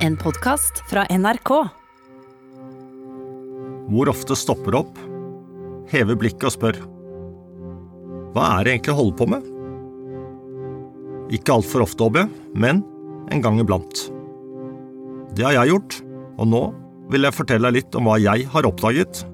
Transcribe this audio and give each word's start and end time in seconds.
En 0.00 0.14
podkast 0.16 0.78
fra 0.88 1.02
NRK. 1.12 1.50
Hvor 3.92 4.08
ofte 4.08 4.32
stopper 4.38 4.78
opp, 4.78 4.96
hever 5.92 6.16
blikket 6.16 6.46
og 6.48 6.54
spør 6.54 6.78
Hva 8.32 8.46
er 8.46 8.64
det 8.64 8.72
egentlig 8.72 8.94
jeg 8.94 8.98
holder 9.02 9.18
på 9.18 9.28
med? 9.34 9.50
Ikke 11.36 11.52
altfor 11.58 11.84
ofte, 11.84 12.08
håper 12.08 12.30
men 12.56 12.80
en 13.28 13.44
gang 13.44 13.60
iblant. 13.60 14.06
Det 15.36 15.44
har 15.44 15.58
jeg 15.58 15.74
gjort, 15.74 16.00
og 16.40 16.48
nå 16.48 16.62
vil 17.12 17.28
jeg 17.28 17.36
fortelle 17.36 17.68
deg 17.68 17.82
litt 17.82 18.00
om 18.00 18.08
hva 18.08 18.16
jeg 18.24 18.48
har 18.56 18.72
oppdaget 18.72 19.26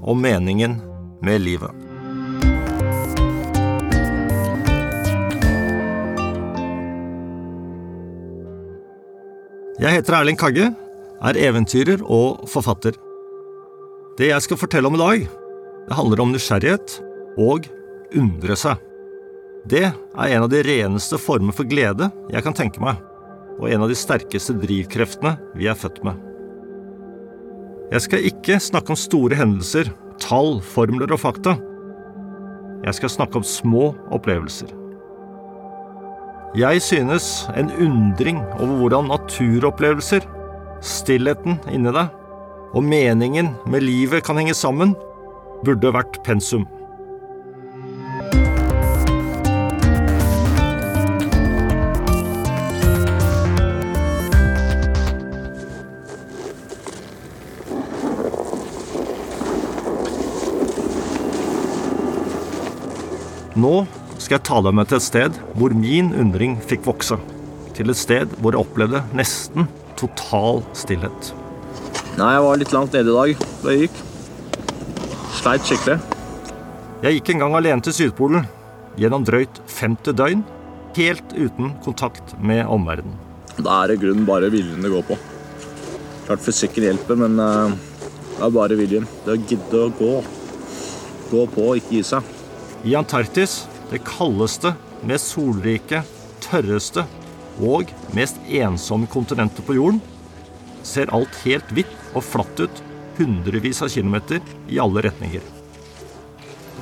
om 0.00 0.24
meningen 0.24 0.80
med 1.20 1.44
livet. 1.44 1.83
Jeg 9.84 9.98
heter 9.98 10.14
Erling 10.16 10.38
Kagge, 10.40 10.70
er 11.20 11.36
eventyrer 11.44 12.00
og 12.08 12.46
forfatter. 12.48 12.94
Det 14.16 14.30
jeg 14.30 14.44
skal 14.46 14.56
fortelle 14.56 14.88
om 14.88 14.94
i 14.96 15.00
dag, 15.02 15.24
det 15.84 15.96
handler 15.98 16.22
om 16.22 16.30
nysgjerrighet 16.32 16.94
og 17.36 17.66
undre 18.16 18.56
seg. 18.56 18.78
Det 19.68 19.82
er 19.84 20.30
en 20.30 20.46
av 20.46 20.48
de 20.48 20.62
reneste 20.64 21.18
former 21.20 21.52
for 21.52 21.68
glede 21.68 22.08
jeg 22.32 22.46
kan 22.46 22.56
tenke 22.56 22.80
meg, 22.80 22.96
og 23.58 23.68
en 23.68 23.84
av 23.84 23.92
de 23.92 23.98
sterkeste 23.98 24.56
drivkreftene 24.62 25.34
vi 25.52 25.68
er 25.68 25.76
født 25.76 26.00
med. 26.08 26.16
Jeg 27.92 28.06
skal 28.06 28.30
ikke 28.30 28.56
snakke 28.64 28.94
om 28.94 29.00
store 29.02 29.36
hendelser, 29.36 29.92
tall, 30.16 30.62
formler 30.64 31.12
og 31.12 31.20
fakta. 31.26 31.58
Jeg 32.88 33.02
skal 33.02 33.12
snakke 33.18 33.36
om 33.36 33.44
små 33.44 33.90
opplevelser. 34.16 34.72
Jeg 36.54 36.82
synes 36.82 37.48
en 37.58 37.72
undring 37.82 38.36
over 38.38 38.76
hvordan 38.78 39.08
naturopplevelser, 39.10 40.22
stillheten 40.78 41.56
inni 41.66 41.90
deg 41.90 42.12
og 42.78 42.84
meningen 42.86 43.48
med 43.66 43.82
livet 43.82 44.22
kan 44.22 44.38
henge 44.38 44.54
sammen, 44.54 44.92
burde 45.66 45.90
vært 45.90 46.20
pensum. 46.22 46.62
Nå 63.58 63.74
skal 64.34 64.40
jeg 64.42 64.48
ta 64.50 64.62
deg 64.66 64.74
med 64.74 64.88
til 64.90 64.98
et 64.98 65.04
sted 65.04 65.36
hvor 65.54 65.72
min 65.78 66.08
undring 66.18 66.54
fikk 66.58 66.88
vokse. 66.88 67.14
Til 67.76 67.92
et 67.92 67.98
sted 67.98 68.32
hvor 68.42 68.50
jeg 68.50 68.64
opplevde 68.64 69.02
nesten 69.14 69.68
total 69.94 70.64
stillhet. 70.74 71.28
Nei, 72.18 72.32
jeg 72.34 72.42
var 72.42 72.58
litt 72.58 72.72
langt 72.74 72.96
nede 72.96 73.12
i 73.12 73.14
dag 73.14 73.44
da 73.62 73.74
jeg 73.74 73.84
gikk. 73.84 74.00
Sleit 75.38 75.68
skikkelig. 75.68 76.00
Jeg 77.04 77.18
gikk 77.18 77.30
en 77.30 77.44
gang 77.44 77.54
alene 77.60 77.86
til 77.86 77.94
Sydpolen, 77.94 78.48
gjennom 78.98 79.26
drøyt 79.28 79.60
50 79.70 80.16
døgn, 80.18 80.42
helt 80.96 81.34
uten 81.36 81.70
kontakt 81.84 82.34
med 82.42 82.64
omverdenen. 82.66 83.14
Da 83.60 83.84
er 83.84 83.92
det 83.92 84.00
grunnen 84.02 84.26
bare 84.26 84.48
viljen 84.50 84.82
det 84.82 84.90
går 84.96 85.04
på. 85.12 85.18
Klart 86.24 86.42
fysikken 86.42 86.88
hjelper, 86.88 87.20
men 87.22 87.38
eh, 87.38 87.76
det 88.32 88.48
er 88.48 88.56
bare 88.56 88.80
viljen. 88.80 89.06
Det 89.28 89.36
å 89.36 89.38
gidde 89.38 89.84
å 89.84 89.94
gå. 90.00 90.10
Gå 91.30 91.46
på 91.54 91.68
og 91.68 91.78
ikke 91.78 92.00
gi 92.00 92.02
seg. 92.10 92.34
I 92.84 92.98
Antarktis, 92.98 93.62
det 93.90 94.02
kaldeste, 94.06 94.74
mest 95.06 95.34
solrike, 95.34 96.02
tørreste 96.44 97.04
og 97.62 97.90
mest 98.16 98.40
ensomme 98.48 99.08
kontinentet 99.10 99.64
på 99.66 99.76
jorden, 99.78 100.00
ser 100.84 101.12
alt 101.16 101.36
helt 101.44 101.70
hvitt 101.72 101.92
og 102.14 102.24
flatt 102.26 102.64
ut 102.64 102.82
hundrevis 103.18 103.82
av 103.84 103.92
kilometer 103.94 104.42
i 104.68 104.80
alle 104.82 105.04
retninger. 105.06 105.44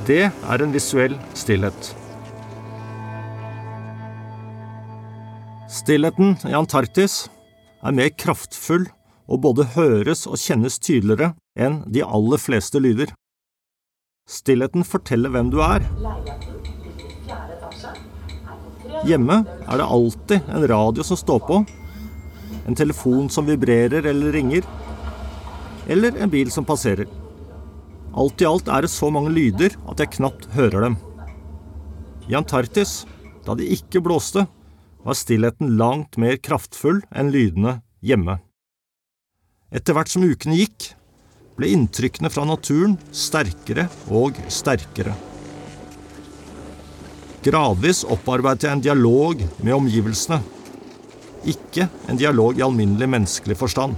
Det 0.06 0.24
er 0.30 0.64
en 0.64 0.72
visuell 0.74 1.14
stillhet. 1.38 1.92
Stillheten 5.72 6.34
i 6.48 6.56
Antarktis 6.56 7.26
er 7.82 7.94
mer 7.96 8.10
kraftfull 8.18 8.88
og 9.30 9.40
både 9.46 9.68
høres 9.76 10.26
og 10.28 10.40
kjennes 10.40 10.78
tydeligere 10.82 11.32
enn 11.58 11.80
de 11.92 12.02
aller 12.04 12.40
fleste 12.42 12.82
lyder. 12.82 13.14
Stillheten 14.28 14.84
forteller 14.86 15.32
hvem 15.32 15.50
du 15.52 15.60
er. 15.64 15.82
Hjemme 19.06 19.42
er 19.66 19.80
det 19.80 19.88
alltid 19.96 20.50
en 20.52 20.66
radio 20.70 21.04
som 21.06 21.18
står 21.18 21.40
på, 21.48 21.62
en 22.66 22.78
telefon 22.78 23.30
som 23.32 23.48
vibrerer 23.48 24.06
eller 24.06 24.34
ringer, 24.34 24.66
eller 25.90 26.16
en 26.22 26.30
bil 26.30 26.50
som 26.54 26.66
passerer. 26.66 27.08
Alt 28.12 28.42
i 28.44 28.46
alt 28.46 28.68
er 28.68 28.84
det 28.84 28.92
så 28.92 29.08
mange 29.10 29.32
lyder 29.34 29.74
at 29.88 30.02
jeg 30.02 30.14
knapt 30.18 30.50
hører 30.54 30.86
dem. 30.86 30.98
I 32.28 32.36
Antarktis, 32.38 33.02
da 33.46 33.56
det 33.58 33.70
ikke 33.74 34.02
blåste, 34.04 34.46
var 35.02 35.18
stillheten 35.18 35.74
langt 35.80 36.18
mer 36.20 36.38
kraftfull 36.38 37.00
enn 37.10 37.32
lydene 37.34 37.80
hjemme. 38.04 38.38
Etter 39.72 39.96
hvert 39.96 40.12
som 40.12 40.22
ukene 40.22 40.60
gikk, 40.60 40.92
ble 41.58 41.72
inntrykkene 41.74 42.30
fra 42.32 42.46
naturen 42.48 42.98
sterkere 43.10 43.88
og 44.12 44.38
sterkere. 44.52 45.16
Gradvis 47.42 48.04
opparbeidet 48.06 48.68
jeg 48.68 48.76
en 48.76 48.84
dialog 48.84 49.40
med 49.66 49.74
omgivelsene, 49.74 50.38
ikke 51.42 51.88
en 52.06 52.18
dialog 52.20 52.58
i 52.58 52.62
alminnelig 52.62 53.08
menneskelig 53.10 53.56
forstand. 53.58 53.96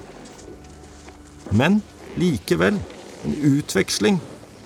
Men 1.52 1.82
likevel 2.16 2.78
en 3.24 3.34
utveksling 3.50 4.16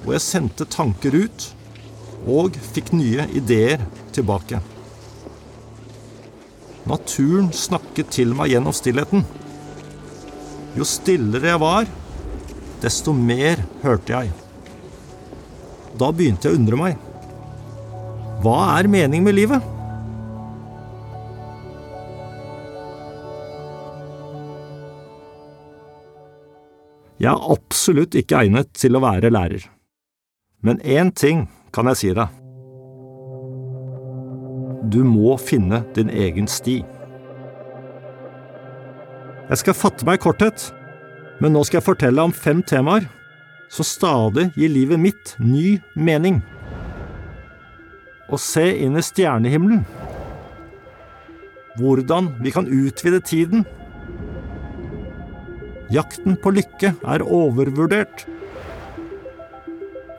hvor 0.04 0.14
jeg 0.14 0.22
sendte 0.22 0.68
tanker 0.70 1.16
ut 1.16 1.48
og 2.30 2.54
fikk 2.74 2.92
nye 2.94 3.26
ideer 3.34 3.82
tilbake. 4.14 4.60
Naturen 6.88 7.50
snakket 7.52 8.14
til 8.14 8.30
meg 8.36 8.54
gjennom 8.54 8.76
stillheten. 8.76 9.26
Jo 10.78 10.86
stillere 10.86 11.50
jeg 11.50 11.62
var, 11.64 11.90
desto 12.78 13.10
mer 13.10 13.66
hørte 13.82 14.14
jeg. 14.14 14.32
Da 15.98 16.14
begynte 16.14 16.46
jeg 16.46 16.54
å 16.54 16.60
undre 16.62 16.78
meg. 16.78 17.07
Hva 18.38 18.78
er 18.78 18.86
meningen 18.86 19.26
med 19.26 19.34
livet? 19.34 19.64
Jeg 27.18 27.32
er 27.32 27.48
absolutt 27.50 28.14
ikke 28.14 28.44
egnet 28.44 28.70
til 28.78 28.94
å 28.94 29.02
være 29.02 29.32
lærer. 29.34 29.64
Men 30.62 30.78
én 30.86 31.10
ting 31.10 31.48
kan 31.74 31.90
jeg 31.90 31.98
si 31.98 32.12
deg. 32.14 32.30
Du 34.86 35.02
må 35.02 35.34
finne 35.42 35.82
din 35.96 36.10
egen 36.10 36.46
sti. 36.46 36.76
Jeg 39.48 39.60
skal 39.64 39.74
fatte 39.74 40.06
meg 40.06 40.20
i 40.20 40.22
korthet, 40.22 40.68
men 41.42 41.56
nå 41.56 41.64
skal 41.66 41.80
jeg 41.80 41.88
fortelle 41.88 42.22
om 42.22 42.34
fem 42.36 42.62
temaer 42.62 43.08
som 43.72 43.84
stadig 43.84 44.46
gir 44.54 44.70
livet 44.70 45.02
mitt 45.02 45.34
ny 45.42 45.80
mening. 45.98 46.38
Å 48.28 48.36
se 48.36 48.64
inn 48.84 48.98
i 48.98 49.04
stjernehimmelen. 49.04 49.84
Hvordan 51.78 52.34
vi 52.42 52.52
kan 52.52 52.68
utvide 52.68 53.20
tiden. 53.24 53.64
Jakten 55.94 56.36
på 56.42 56.52
lykke 56.52 56.92
er 57.08 57.24
overvurdert. 57.24 58.26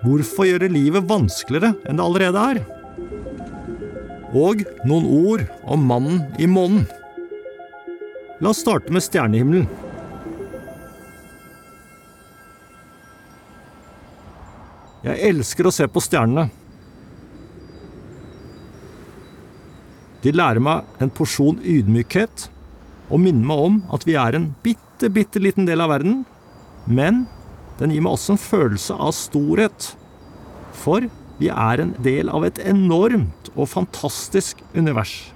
Hvorfor 0.01 0.47
gjøre 0.47 0.71
livet 0.71 1.05
vanskeligere 1.09 1.75
enn 1.85 1.99
det 1.99 2.05
allerede 2.05 2.45
er? 2.53 2.61
Og 4.29 4.63
noen 4.87 5.05
ord 5.09 5.43
om 5.69 5.85
mannen 5.89 6.23
i 6.41 6.47
månen. 6.49 6.87
La 8.39 8.53
oss 8.53 8.63
starte 8.63 8.93
med 8.95 9.03
stjernehimmelen. 9.03 9.67
Jeg 15.03 15.29
elsker 15.29 15.67
å 15.67 15.73
se 15.73 15.85
på 15.91 16.01
stjernene. 16.03 16.49
De 20.23 20.33
lærer 20.35 20.59
meg 20.63 20.87
en 20.99 21.11
porsjon 21.15 21.61
ydmykhet 21.63 22.49
og 23.09 23.21
minner 23.23 23.47
meg 23.47 23.65
om 23.69 23.77
at 23.95 24.05
vi 24.07 24.17
er 24.19 24.35
en 24.35 24.49
bitte, 24.65 25.09
bitte 25.13 25.39
liten 25.39 25.67
del 25.69 25.81
av 25.83 25.93
verden, 25.93 26.23
men 26.85 27.23
den 27.79 27.93
gir 27.93 28.03
meg 28.03 28.17
også 28.17 28.35
en 28.35 28.41
følelse 28.43 28.97
av 28.99 29.15
storhet. 29.15 29.93
For 30.75 31.07
vi 31.39 31.47
er 31.53 31.83
en 31.83 31.93
del 32.03 32.31
av 32.31 32.43
et 32.47 32.59
enormt 32.67 33.51
og 33.55 33.69
fantastisk 33.71 34.59
univers. 34.75 35.31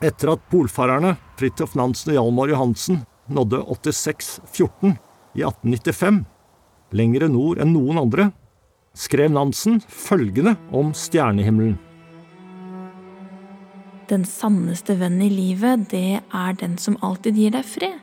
Etter 0.00 0.32
at 0.32 0.44
polfarerne 0.48 1.16
Fridtjof 1.38 1.74
Nansen 1.78 2.12
og 2.12 2.16
Hjalmar 2.16 2.52
Johansen 2.52 3.02
nådde 3.28 3.60
86-14 3.66 4.94
i 5.36 5.44
1895, 5.44 6.22
lengre 6.96 7.28
nord 7.28 7.60
enn 7.60 7.74
noen 7.74 8.00
andre, 8.00 8.30
skrev 8.96 9.34
Nansen 9.34 9.82
følgende 9.84 10.56
om 10.74 10.94
stjernehimmelen. 10.96 11.76
Den 14.08 14.24
sanneste 14.24 14.96
venn 14.98 15.20
i 15.22 15.30
livet, 15.32 15.88
det 15.92 16.20
er 16.20 16.56
den 16.60 16.76
som 16.80 16.96
alltid 17.04 17.36
gir 17.36 17.54
deg 17.54 17.66
fred. 17.66 17.98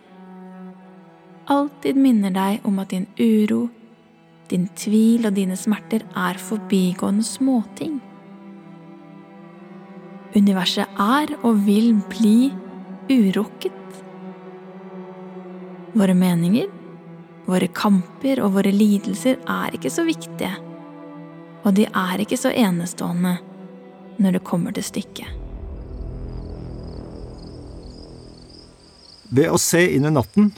Alltid 1.52 1.98
minner 2.02 2.34
deg 2.34 2.66
om 2.66 2.80
at 2.82 2.94
din 2.94 3.06
uro, 3.20 3.68
din 4.50 4.68
tvil 4.78 5.26
og 5.26 5.36
dine 5.38 5.58
smerter 5.58 6.06
er 6.18 6.42
forbigående 6.42 7.26
småting. 7.26 8.00
Universet 10.36 11.00
er 11.00 11.32
og 11.42 11.62
vil 11.66 11.94
bli 12.10 12.52
urokket. 13.10 14.02
Våre 15.96 16.18
meninger, 16.18 16.68
våre 17.46 17.70
kamper 17.72 18.42
og 18.44 18.58
våre 18.58 18.74
lidelser 18.74 19.40
er 19.46 19.78
ikke 19.78 19.94
så 19.94 20.04
viktige, 20.06 20.52
og 21.64 21.74
de 21.78 21.88
er 21.88 22.26
ikke 22.26 22.42
så 22.42 22.52
enestående 22.52 23.38
når 24.20 24.38
det 24.38 24.46
kommer 24.48 24.76
til 24.76 24.86
stykket. 24.86 25.45
Ved 29.36 29.52
å 29.52 29.58
se 29.60 29.82
inn 29.96 30.06
i 30.08 30.14
natten 30.14 30.54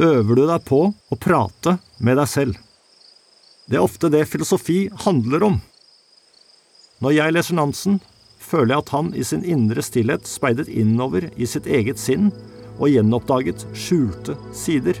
øver 0.00 0.38
du 0.38 0.46
deg 0.48 0.62
på 0.64 0.86
å 0.88 1.18
prate 1.20 1.76
med 2.00 2.16
deg 2.16 2.30
selv. 2.30 2.56
Det 3.68 3.76
er 3.76 3.84
ofte 3.84 4.08
det 4.12 4.24
filosofi 4.30 4.86
handler 5.04 5.44
om. 5.50 5.60
Når 7.02 7.16
jeg 7.16 7.34
leser 7.34 7.58
Nansen, 7.58 8.00
føler 8.42 8.74
jeg 8.74 8.84
at 8.84 8.92
han 8.94 9.12
i 9.18 9.24
sin 9.26 9.44
indre 9.44 9.84
stillhet 9.84 10.28
speidet 10.28 10.68
innover 10.70 11.28
i 11.36 11.48
sitt 11.48 11.66
eget 11.66 12.00
sinn 12.00 12.30
og 12.78 12.88
gjenoppdaget 12.90 13.66
skjulte 13.76 14.36
sider. 14.56 14.98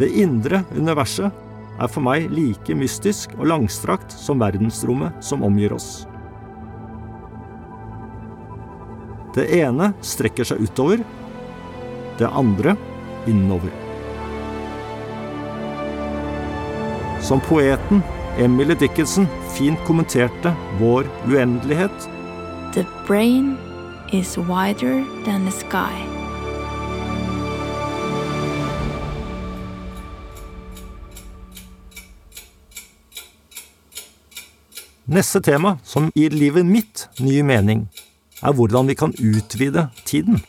Det 0.00 0.08
indre 0.18 0.64
universet 0.74 1.30
er 1.78 1.90
for 1.92 2.04
meg 2.04 2.32
like 2.34 2.74
mystisk 2.76 3.36
og 3.38 3.46
langstrakt 3.52 4.14
som 4.16 4.42
verdensrommet 4.42 5.22
som 5.24 5.44
omgir 5.46 5.76
oss. 5.76 6.02
Det 9.32 9.46
ene 9.56 9.92
strekker 10.04 10.44
seg 10.44 10.60
utover, 10.60 11.00
det 12.18 12.28
andre 12.28 12.74
innover. 13.30 13.72
Som 17.24 17.40
poeten 17.46 18.02
Emily 18.38 18.74
Dickinson 18.76 19.28
fint 19.56 19.80
kommenterte 19.86 20.52
vår 20.80 21.08
uendelighet, 21.28 22.08
The 22.74 22.86
brain 23.06 23.56
is 24.12 24.36
wider 24.36 25.04
than 25.24 25.44
the 25.44 25.52
sky. 25.52 25.96
Neste 35.04 35.40
tema, 35.40 35.78
som 35.84 36.10
gir 36.14 36.30
livet 36.30 36.66
mitt 36.66 37.08
ny 37.20 37.42
mening, 37.42 37.88
er 38.42 38.52
hvordan 38.52 38.88
vi 38.88 38.94
kan 38.94 39.14
utvide 39.18 39.88
tiden. 40.04 40.42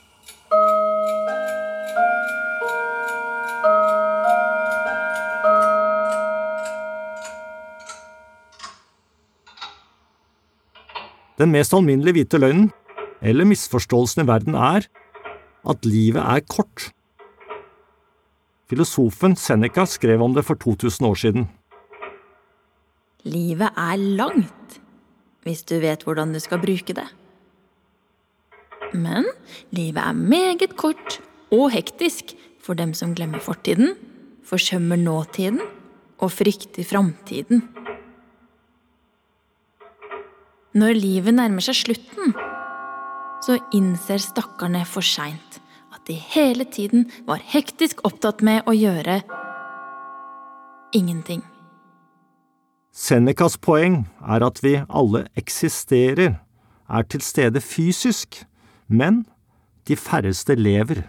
Den 11.37 11.51
mest 11.51 11.73
alminnelige 11.73 12.13
hvite 12.13 12.37
løgnen, 12.37 12.69
eller 13.21 13.45
misforståelsen 13.45 14.23
i 14.23 14.27
verden, 14.27 14.55
er 14.55 14.85
at 15.69 15.85
livet 15.85 16.21
er 16.21 16.43
kort. 16.47 16.91
Filosofen 18.69 19.35
Seneca 19.35 19.85
skrev 19.85 20.21
om 20.21 20.33
det 20.33 20.45
for 20.45 20.53
2000 20.53 21.07
år 21.07 21.19
siden. 21.19 21.49
Livet 23.23 23.69
er 23.77 23.95
langt, 23.95 24.79
hvis 25.43 25.63
du 25.63 25.79
vet 25.79 26.03
hvordan 26.03 26.33
du 26.33 26.39
skal 26.39 26.61
bruke 26.61 26.93
det. 26.93 27.09
Men 28.93 29.27
livet 29.73 30.01
er 30.01 30.13
meget 30.13 30.75
kort 30.77 31.19
og 31.53 31.71
hektisk 31.73 32.33
for 32.63 32.77
dem 32.77 32.93
som 32.93 33.15
glemmer 33.17 33.41
fortiden, 33.43 33.95
forsømmer 34.45 34.95
nåtiden 34.99 35.59
og 36.19 36.31
frykter 36.31 36.85
framtiden. 36.87 37.65
Når 40.73 40.97
livet 40.97 41.35
nærmer 41.37 41.61
seg 41.61 41.77
slutten, 41.77 42.33
så 43.45 43.59
innser 43.75 44.21
stakkarene 44.23 44.85
for 44.89 45.05
seint 45.05 45.59
at 45.93 46.01
de 46.07 46.15
hele 46.33 46.65
tiden 46.65 47.09
var 47.27 47.43
hektisk 47.53 48.01
opptatt 48.07 48.41
med 48.41 48.63
å 48.65 48.73
gjøre 48.73 49.19
ingenting. 50.97 51.43
Senecas 52.93 53.57
poeng 53.57 54.03
er 54.21 54.45
at 54.45 54.61
vi 54.63 54.77
alle 54.85 55.25
eksisterer, 55.39 56.39
er 56.89 57.05
til 57.09 57.23
stede 57.25 57.61
fysisk, 57.63 58.43
men 58.93 59.23
de 59.89 59.97
færreste 59.97 60.55
lever. 60.59 61.01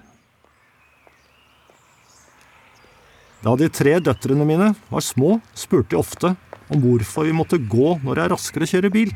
Da 3.44 3.52
de 3.60 3.68
tre 3.68 3.98
døtrene 4.00 4.46
mine 4.48 4.70
var 4.88 5.04
små, 5.04 5.36
spurte 5.52 5.92
de 5.92 6.00
ofte 6.00 6.32
om 6.72 6.80
hvorfor 6.80 7.28
vi 7.28 7.36
måtte 7.36 7.60
gå 7.60 7.98
når 8.00 8.16
det 8.16 8.24
er 8.24 8.32
raskere 8.32 8.64
å 8.64 8.70
kjøre 8.70 8.92
bil. 8.94 9.12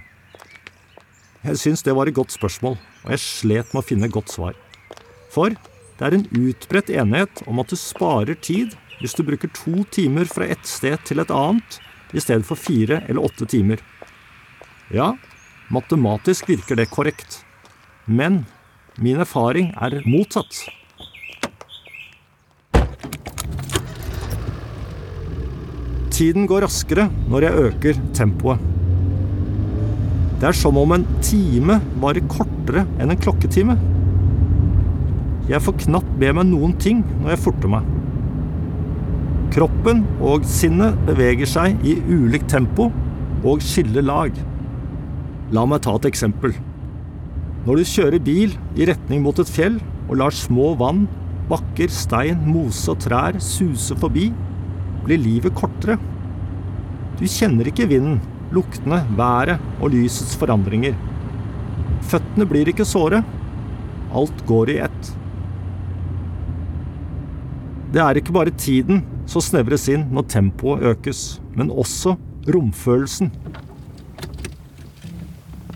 Jeg 1.47 1.61
syns 1.63 1.85
det 1.87 1.95
var 1.97 2.11
et 2.11 2.17
godt 2.19 2.35
spørsmål, 2.35 2.77
og 2.77 3.13
jeg 3.15 3.25
slet 3.25 3.73
med 3.73 3.81
å 3.81 3.87
finne 3.89 4.11
godt 4.13 4.35
svar. 4.35 4.57
For 5.33 5.55
det 5.99 6.05
er 6.05 6.19
en 6.19 6.29
utbredt 6.29 6.93
enighet 6.93 7.43
om 7.49 7.63
at 7.63 7.73
du 7.73 7.79
sparer 7.79 8.37
tid 8.37 8.77
hvis 8.99 9.17
du 9.17 9.25
bruker 9.25 9.51
to 9.55 9.85
timer 9.95 10.29
fra 10.29 10.49
ett 10.51 10.67
sted 10.69 11.01
til 11.09 11.23
et 11.23 11.33
annet 11.33 11.79
i 12.13 12.21
stedet 12.21 12.45
for 12.49 12.59
fire 12.59 13.01
eller 13.07 13.25
åtte 13.25 13.49
timer. 13.49 13.81
Ja, 14.93 15.15
matematisk 15.73 16.49
virker 16.51 16.77
det 16.77 16.91
korrekt. 16.93 17.43
Men 18.05 18.43
min 18.99 19.21
erfaring 19.23 19.71
er 19.79 20.01
motsatt. 20.11 20.65
Tiden 26.11 26.49
går 26.51 26.65
raskere 26.67 27.07
når 27.31 27.47
jeg 27.47 27.67
øker 27.69 28.01
tempoet. 28.17 28.65
Det 30.39 30.49
er 30.51 30.57
som 30.59 30.79
om 30.79 30.95
en 30.95 31.07
time 31.23 31.79
varer 32.03 32.27
kortere 32.31 32.85
enn 32.99 33.13
en 33.15 33.21
klokketime. 33.23 33.77
Jeg 35.49 35.63
får 35.65 35.79
knapt 35.87 36.11
med 36.19 36.35
meg 36.39 36.49
noen 36.51 36.75
ting 36.83 37.05
når 37.21 37.37
jeg 37.37 37.43
forter 37.47 37.73
meg. 37.73 37.87
Kroppen 39.55 40.03
og 40.19 40.47
sinnet 40.47 40.99
beveger 41.07 41.49
seg 41.49 41.87
i 41.87 41.95
ulikt 42.11 42.51
tempo 42.51 42.91
og 43.47 43.63
skiller 43.65 44.05
lag. 44.05 44.35
La 45.55 45.65
meg 45.71 45.87
ta 45.87 45.95
et 45.97 46.11
eksempel. 46.11 46.53
Når 47.69 47.83
du 47.83 47.85
kjører 47.85 48.23
bil 48.25 48.55
i 48.81 48.87
retning 48.89 49.21
mot 49.21 49.37
et 49.43 49.51
fjell 49.53 49.75
og 50.09 50.15
lar 50.17 50.33
små 50.33 50.71
vann, 50.81 51.03
bakker, 51.51 51.91
stein, 51.93 52.39
mose 52.49 52.89
og 52.89 53.03
trær 53.05 53.37
suse 53.45 53.93
forbi, 54.01 54.31
blir 55.05 55.21
livet 55.21 55.53
kortere. 55.53 55.99
Du 57.21 57.27
kjenner 57.29 57.69
ikke 57.69 57.85
vinden, 57.91 58.23
luktene, 58.57 59.03
været 59.19 59.61
og 59.83 59.93
lysets 59.93 60.33
forandringer. 60.41 60.97
Føttene 62.09 62.47
blir 62.49 62.71
ikke 62.73 62.87
såre. 62.89 63.21
Alt 64.17 64.41
går 64.49 64.73
i 64.73 64.79
ett. 64.87 65.11
Det 67.93 68.01
er 68.01 68.17
ikke 68.17 68.33
bare 68.39 68.55
tiden 68.57 69.03
som 69.29 69.45
snevres 69.45 69.85
inn 69.93 70.07
når 70.09 70.31
tempoet 70.33 70.87
økes, 70.95 71.27
men 71.53 71.69
også 71.69 72.17
romfølelsen. 72.49 73.29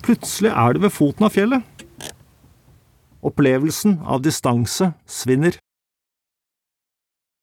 Plutselig 0.01 0.55
er 0.57 0.73
du 0.73 0.83
ved 0.87 0.97
foten 0.97 1.29
av 1.29 1.37
fjellet. 1.37 1.69
Opplevelsen 3.23 4.01
av 4.03 4.23
distanse 4.23 4.93
svinner. 5.07 5.57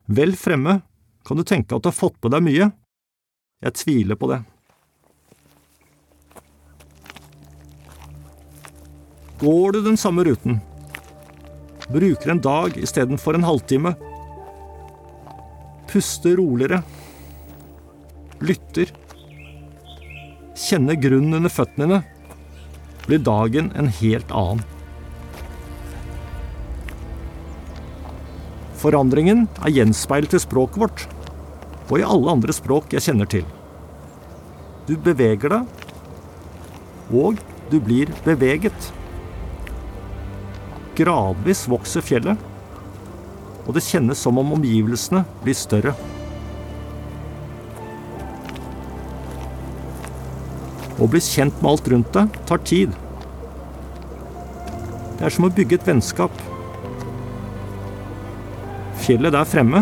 Vel 0.06 0.36
fremme 0.36 0.82
kan 1.26 1.38
du 1.38 1.46
tenke 1.48 1.76
at 1.76 1.84
du 1.84 1.88
har 1.92 1.96
fått 1.96 2.18
på 2.20 2.32
deg 2.34 2.44
mye. 2.44 2.72
Jeg 3.64 3.76
tviler 3.80 4.20
på 4.20 4.28
det. 4.32 4.40
Går 9.40 9.72
du 9.72 9.80
den 9.86 9.96
samme 9.98 10.26
ruten, 10.28 10.58
bruker 11.88 12.34
en 12.34 12.42
dag 12.44 12.76
istedenfor 12.76 13.38
en 13.38 13.46
halvtime, 13.48 13.94
puster 15.88 16.36
roligere, 16.42 16.82
lytter, 18.44 18.92
kjenner 20.60 21.00
grunnen 21.00 21.40
under 21.40 21.56
føttene 21.56 21.88
dine, 21.88 22.02
blir 23.08 23.24
dagen 23.24 23.72
en 23.80 23.88
helt 24.02 24.36
annen. 24.36 24.69
Forandringen 28.80 29.48
er 29.60 29.74
gjenspeilet 29.76 30.38
i 30.38 30.40
språket 30.40 30.80
vårt, 30.80 31.02
og 31.90 31.98
i 32.00 32.06
alle 32.06 32.32
andre 32.32 32.54
språk 32.56 32.94
jeg 32.96 33.04
kjenner 33.10 33.28
til. 33.28 33.44
Du 34.88 34.94
beveger 34.96 35.52
deg, 35.52 35.90
og 37.12 37.42
du 37.70 37.76
blir 37.84 38.12
beveget. 38.24 38.88
Gradvis 40.96 41.66
vokser 41.72 42.06
fjellet, 42.06 42.40
og 43.66 43.76
det 43.76 43.84
kjennes 43.84 44.24
som 44.24 44.40
om 44.40 44.56
omgivelsene 44.56 45.26
blir 45.44 45.58
større. 45.60 45.94
Å 51.00 51.08
bli 51.08 51.20
kjent 51.24 51.60
med 51.60 51.72
alt 51.74 51.92
rundt 51.92 52.16
deg 52.16 52.42
tar 52.48 52.64
tid, 52.64 52.96
Det 55.20 55.26
er 55.28 55.34
som 55.36 55.50
å 55.50 55.52
bygge 55.52 55.76
et 55.76 55.84
vennskap. 55.84 56.32
Fjellet 59.10 59.34
der 59.34 59.48
fremme, 59.50 59.80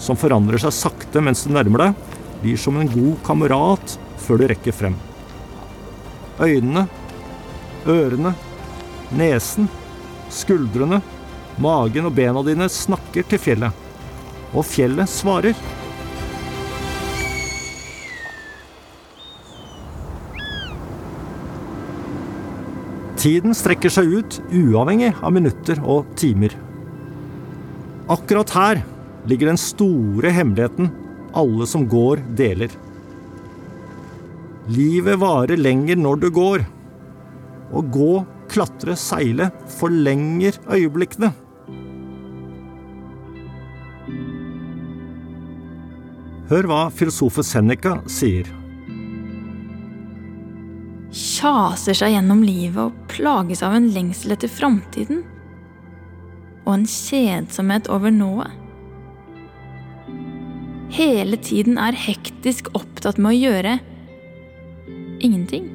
som 0.00 0.16
forandrer 0.16 0.62
seg 0.62 0.72
sakte 0.72 1.20
mens 1.20 1.42
du 1.44 1.50
nærmer 1.52 1.82
deg, 1.82 2.12
blir 2.40 2.56
som 2.56 2.78
en 2.80 2.88
god 2.88 3.18
kamerat 3.26 3.96
før 4.24 4.40
du 4.40 4.46
rekker 4.48 4.72
frem. 4.72 4.94
Øynene, 6.40 6.86
ørene, 7.84 8.32
nesen, 9.12 9.68
skuldrene, 10.32 11.02
magen 11.60 12.08
og 12.08 12.16
bena 12.16 12.40
dine 12.48 12.70
snakker 12.72 13.28
til 13.28 13.44
fjellet. 13.44 13.76
Og 14.56 14.64
fjellet 14.64 15.12
svarer. 15.18 15.52
Tiden 23.20 23.52
strekker 23.52 23.92
seg 23.92 24.16
ut, 24.16 24.42
uavhengig 24.48 25.12
av 25.20 25.36
minutter 25.36 25.84
og 25.84 26.08
timer. 26.16 26.56
Akkurat 28.12 28.50
her 28.52 28.82
ligger 29.30 29.52
den 29.52 29.60
store 29.60 30.32
hemmeligheten 30.34 30.90
alle 31.34 31.66
som 31.66 31.86
går, 31.88 32.20
deler. 32.36 32.72
Livet 34.68 35.18
varer 35.18 35.56
lenger 35.56 35.98
når 35.98 36.20
du 36.22 36.28
går. 36.34 36.64
Å 37.72 37.82
gå, 37.94 38.12
klatre, 38.52 38.96
seile 39.00 39.48
forlenger 39.78 40.58
øyeblikkene. 40.68 41.32
Hør 46.52 46.68
hva 46.68 46.82
filosofen 46.92 47.46
Seneca 47.48 47.96
sier. 48.12 48.48
Kjaser 51.12 51.96
seg 51.96 52.12
gjennom 52.14 52.42
livet 52.44 52.90
og 52.90 53.06
plages 53.08 53.64
av 53.64 53.76
en 53.76 53.88
lengsel 53.94 54.36
etter 54.36 54.52
framtiden. 54.52 55.24
Og 56.66 56.74
en 56.74 56.86
kjedsomhet 56.86 57.88
over 57.90 58.10
nået. 58.14 58.58
Hele 60.92 61.38
tiden 61.40 61.78
er 61.80 61.96
hektisk 61.96 62.68
opptatt 62.76 63.16
med 63.18 63.32
å 63.32 63.38
gjøre 63.38 63.78
ingenting. 65.24 65.70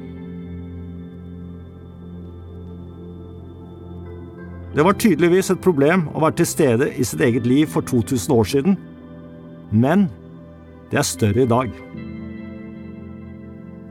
Det 4.76 4.84
var 4.86 4.94
tydeligvis 5.00 5.50
et 5.50 5.64
problem 5.64 6.06
å 6.14 6.22
være 6.22 6.38
til 6.38 6.46
stede 6.46 6.90
i 6.94 7.06
sitt 7.06 7.22
eget 7.24 7.48
liv 7.48 7.66
for 7.72 7.82
2000 7.82 8.34
år 8.36 8.46
siden, 8.46 8.76
men 9.72 10.06
det 10.92 11.00
er 11.00 11.08
større 11.08 11.42
i 11.42 11.50
dag. 11.50 11.72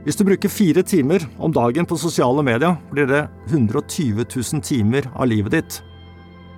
Hvis 0.06 0.16
du 0.16 0.24
bruker 0.24 0.48
fire 0.48 0.86
timer 0.88 1.26
om 1.44 1.52
dagen 1.52 1.86
på 1.90 1.98
sosiale 2.00 2.46
medier, 2.46 2.78
blir 2.94 3.10
det 3.10 3.26
120 3.50 4.24
000 4.24 4.64
timer 4.64 5.10
av 5.12 5.28
livet 5.28 5.58
ditt. 5.58 5.82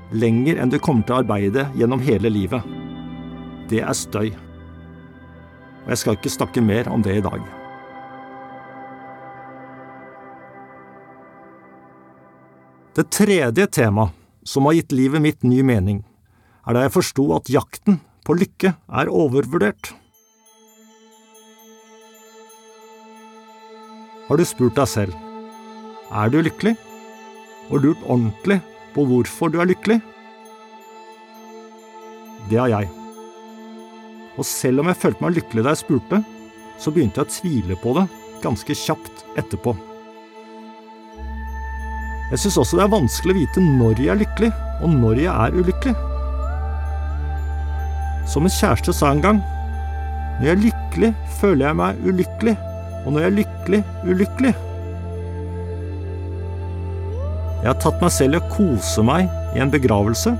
Lenger 0.10 0.58
enn 0.58 0.72
du 0.74 0.80
kommer 0.82 1.06
til 1.06 1.14
å 1.14 1.22
arbeide 1.22 1.68
gjennom 1.78 2.02
hele 2.02 2.32
livet. 2.34 2.66
Det 3.70 3.84
er 3.86 3.94
støy. 3.98 4.32
Og 5.86 5.92
jeg 5.94 6.02
skal 6.02 6.18
ikke 6.18 6.34
snakke 6.34 6.64
mer 6.66 6.90
om 6.90 7.04
det 7.06 7.20
i 7.20 7.24
dag. 7.26 7.44
Det 12.98 13.06
tredje 13.14 13.68
temaet 13.70 14.16
som 14.44 14.66
har 14.66 14.80
gitt 14.80 14.96
livet 14.98 15.22
mitt 15.22 15.46
ny 15.46 15.62
mening, 15.64 16.02
er 16.66 16.76
da 16.76 16.84
jeg 16.88 16.96
forsto 16.96 17.30
at 17.38 17.52
jakten 17.54 18.00
på 18.26 18.36
lykke 18.38 18.74
er 18.74 19.12
overvurdert. 19.14 19.94
Har 24.30 24.38
du 24.38 24.46
spurt 24.46 24.78
deg 24.78 24.90
selv 24.90 25.26
er 26.10 26.32
du 26.34 26.40
lykkelig, 26.42 26.74
og 27.70 27.84
lurt 27.84 28.06
ordentlig 28.10 28.58
på 28.96 29.06
hvorfor 29.10 29.52
du 29.52 29.60
er 29.62 29.70
lykkelig? 29.70 30.00
Det 32.50 32.60
har 32.60 32.72
jeg. 32.72 32.90
Og 34.40 34.48
selv 34.48 34.82
om 34.82 34.90
jeg 34.90 35.00
følte 35.02 35.24
meg 35.26 35.36
lykkelig 35.36 35.66
da 35.66 35.74
jeg 35.74 35.84
spurte, 35.84 36.22
så 36.80 36.94
begynte 36.96 37.20
jeg 37.20 37.28
å 37.28 37.34
tvile 37.36 37.78
på 37.82 37.94
det 37.98 38.06
ganske 38.44 38.76
kjapt 38.86 39.26
etterpå. 39.40 39.76
Jeg 42.30 42.44
syns 42.44 42.60
også 42.62 42.78
det 42.78 42.86
er 42.86 42.94
vanskelig 42.94 43.34
å 43.34 43.40
vite 43.40 43.66
når 43.66 44.00
jeg 44.00 44.14
er 44.14 44.22
lykkelig, 44.22 44.52
og 44.86 44.96
når 44.96 45.22
jeg 45.26 45.34
er 45.34 45.60
ulykkelig. 45.60 45.96
Som 48.30 48.46
en 48.46 48.54
kjæreste 48.54 48.94
sa 48.96 49.12
en 49.12 49.24
gang, 49.26 49.44
når 50.38 50.46
jeg 50.46 50.56
er 50.56 50.66
lykkelig, 50.68 51.14
føler 51.42 51.66
jeg 51.68 51.80
meg 51.82 52.04
ulykkelig, 52.06 52.58
og 53.02 53.12
når 53.12 53.24
jeg 53.24 53.32
er 53.32 53.40
lykkelig, 53.42 53.84
ulykkelig. 54.06 54.54
Jeg 57.60 57.68
har 57.74 57.80
tatt 57.84 58.00
meg 58.00 58.12
selv 58.16 58.38
i 58.38 58.40
å 58.40 58.50
kose 58.54 59.04
meg 59.04 59.28
i 59.58 59.60
en 59.60 59.72
begravelse, 59.74 60.32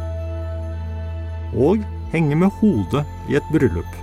og 1.60 1.82
henge 2.14 2.38
med 2.40 2.54
hodet 2.62 3.04
i 3.28 3.36
et 3.36 3.50
bryllup. 3.52 3.98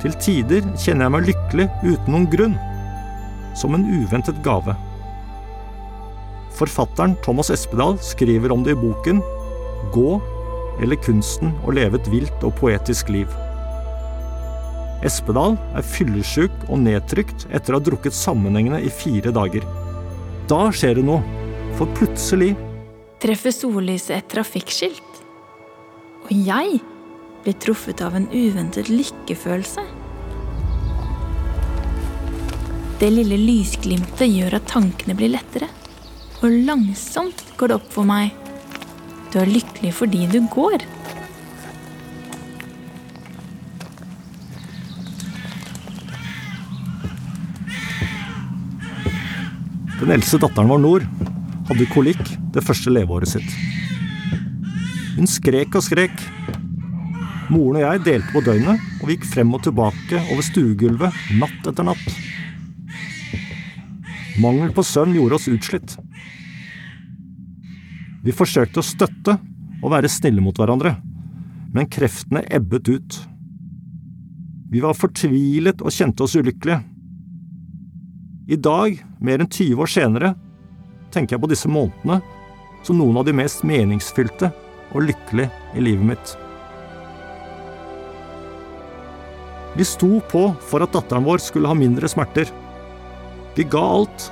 Til 0.00 0.14
tider 0.16 0.64
kjenner 0.80 1.06
jeg 1.06 1.12
meg 1.12 1.26
lykkelig 1.28 1.66
uten 1.84 2.14
noen 2.14 2.28
grunn, 2.32 2.56
som 3.58 3.76
en 3.76 3.84
uventet 3.84 4.38
gave. 4.46 4.72
Forfatteren 6.56 7.18
Thomas 7.24 7.52
Espedal 7.52 7.98
skriver 8.04 8.52
om 8.54 8.64
det 8.64 8.76
i 8.76 8.80
boken 8.80 9.20
Gå 9.92 10.16
eller 10.80 10.96
kunsten 11.04 11.52
å 11.66 11.74
leve 11.76 12.00
et 12.00 12.08
vilt 12.12 12.46
og 12.46 12.56
poetisk 12.60 13.12
liv. 13.12 13.28
Espedal 15.04 15.58
er 15.76 15.84
fyllesyk 15.84 16.64
og 16.68 16.80
nedtrykt 16.84 17.46
etter 17.52 17.74
å 17.74 17.80
ha 17.80 17.84
drukket 17.84 18.16
sammenhengende 18.16 18.80
i 18.84 18.92
fire 18.92 19.32
dager. 19.36 19.64
Da 20.50 20.64
skjer 20.74 20.96
det 20.98 21.04
noe, 21.06 21.22
for 21.78 21.86
plutselig 21.94 22.56
Treffer 23.22 23.52
sollyset 23.54 24.16
et 24.16 24.28
trafikkskilt. 24.32 25.18
Og 26.24 26.30
jeg 26.32 26.80
blir 27.44 27.56
truffet 27.62 28.00
av 28.02 28.16
en 28.16 28.26
uventet 28.32 28.88
lykkefølelse. 28.90 29.84
Det 33.00 33.10
lille 33.12 33.36
lysglimtet 33.38 34.32
gjør 34.32 34.56
at 34.58 34.66
tankene 34.72 35.14
blir 35.16 35.34
lettere, 35.36 35.68
og 36.40 36.56
langsomt 36.66 37.44
går 37.60 37.70
det 37.70 37.76
opp 37.76 37.92
for 37.92 38.08
meg. 38.08 38.32
Du 39.30 39.38
er 39.44 39.52
lykkelig 39.52 39.92
fordi 40.00 40.24
du 40.32 40.40
går. 40.50 40.82
Den 50.10 50.16
eldste 50.18 50.40
datteren 50.42 50.66
vår, 50.66 50.80
Nord, 50.82 51.04
hadde 51.68 51.84
kolikk 51.92 52.22
det 52.50 52.64
første 52.66 52.90
leveåret 52.90 53.30
sitt. 53.30 53.52
Hun 55.14 55.30
skrek 55.30 55.76
og 55.78 55.84
skrek. 55.86 56.16
Moren 57.46 57.78
og 57.78 57.84
jeg 57.84 58.02
delte 58.08 58.34
på 58.34 58.42
døgnet, 58.42 58.82
og 58.98 59.04
vi 59.06 59.14
gikk 59.14 59.28
frem 59.30 59.54
og 59.54 59.62
tilbake 59.62 60.24
over 60.32 60.42
stuegulvet 60.42 61.20
natt 61.38 61.70
etter 61.70 61.86
natt. 61.86 62.18
Mangel 64.42 64.74
på 64.74 64.82
søvn 64.82 65.14
gjorde 65.14 65.38
oss 65.38 65.46
utslitt. 65.54 65.94
Vi 68.26 68.34
forsøkte 68.34 68.82
å 68.82 68.90
støtte 68.90 69.38
og 69.78 69.92
være 69.94 70.10
snille 70.10 70.42
mot 70.42 70.58
hverandre, 70.58 70.96
men 71.70 71.86
kreftene 71.86 72.42
ebbet 72.50 72.90
ut. 72.90 73.24
Vi 74.74 74.82
var 74.82 74.98
fortvilet 74.98 75.86
og 75.86 75.94
kjente 75.94 76.26
oss 76.26 76.34
ulykkelige. 76.34 76.82
I 78.50 78.56
dag, 78.58 78.96
mer 79.22 79.38
enn 79.38 79.46
20 79.46 79.78
år 79.78 79.90
senere, 79.92 80.28
tenker 81.14 81.36
jeg 81.36 81.42
på 81.44 81.48
disse 81.52 81.70
månedene 81.70 82.16
som 82.82 82.98
noen 82.98 83.20
av 83.20 83.28
de 83.28 83.34
mest 83.36 83.62
meningsfylte 83.62 84.48
og 84.90 85.04
lykkelige 85.06 85.78
i 85.78 85.84
livet 85.86 86.08
mitt. 86.08 86.32
Vi 89.78 89.86
sto 89.86 90.18
på 90.32 90.48
for 90.66 90.82
at 90.82 90.90
datteren 90.96 91.28
vår 91.28 91.44
skulle 91.44 91.70
ha 91.70 91.78
mindre 91.78 92.10
smerter. 92.10 92.50
Vi 93.54 93.68
ga 93.70 93.84
alt, 94.00 94.26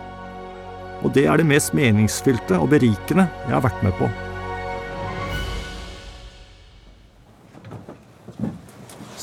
og 1.07 1.15
det 1.15 1.29
er 1.31 1.39
det 1.39 1.47
mest 1.47 1.77
meningsfylte 1.79 2.59
og 2.59 2.73
berikende 2.75 3.29
jeg 3.45 3.55
har 3.55 3.63
vært 3.69 3.87
med 3.87 3.95
på. 4.03 4.11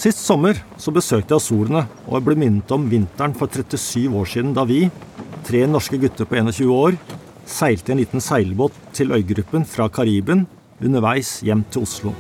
Sist 0.06 0.22
sommer 0.22 0.60
så 0.78 0.92
besøkte 0.94 1.34
jeg 1.34 1.42
Azorene, 1.42 1.80
og 2.06 2.20
jeg 2.20 2.24
ble 2.28 2.36
minnet 2.38 2.72
om 2.76 2.84
vinteren 2.92 3.32
for 3.34 3.50
37 3.50 4.04
år 4.14 4.28
siden 4.30 4.52
da 4.54 4.62
vi, 4.70 4.84
tre 5.48 5.64
norske 5.66 5.98
gutter 5.98 6.30
på 6.30 6.38
21 6.38 6.70
år, 6.76 7.00
seilte 7.50 7.90
i 7.90 7.96
en 7.96 8.02
liten 8.04 8.22
seilbåt 8.22 8.78
til 8.94 9.16
øygruppen 9.18 9.66
fra 9.66 9.88
Kariben 9.90 10.44
underveis 10.78 11.40
hjem 11.48 11.66
til 11.74 11.88
Oslo. 11.88 12.14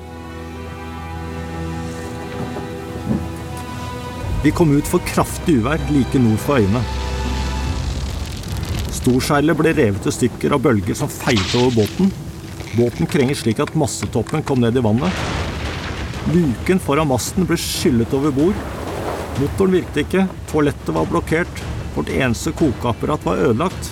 Vi 4.41 4.57
kom 4.57 4.73
ut 4.73 4.89
for 4.89 5.05
kraftig 5.13 5.59
uvær 5.61 5.85
like 5.93 6.25
nord 6.25 6.41
for 6.41 6.57
øyene. 6.57 6.81
Storseilet 8.97 9.61
ble 9.61 9.77
revet 9.77 10.09
i 10.09 10.17
stykker 10.23 10.57
av 10.57 10.65
bølger 10.65 10.97
som 10.97 11.17
feilte 11.21 11.61
over 11.61 11.83
båten. 11.83 12.09
Båten 12.73 13.05
krenget 13.05 13.45
slik 13.45 13.61
at 13.61 13.77
massetoppen 13.77 14.41
kom 14.41 14.65
ned 14.65 14.73
i 14.73 14.89
vannet. 14.89 15.44
Luken 16.25 16.79
foran 16.81 17.05
masten 17.05 17.45
ble 17.45 17.57
skyllet 17.59 18.13
over 18.17 18.33
bord. 18.33 18.57
Motoren 19.37 19.75
virket 19.75 19.99
ikke, 20.05 20.23
toalettet 20.49 20.89
var 20.95 21.05
blokkert, 21.09 21.59
vårt 21.93 22.09
eneste 22.09 22.53
kokeapparat 22.57 23.25
var 23.27 23.41
ødelagt, 23.45 23.91